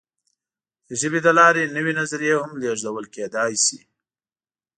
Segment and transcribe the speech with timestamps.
[0.87, 3.79] د ژبې له لارې نوې نظریې هم لېږدول کېدی شي.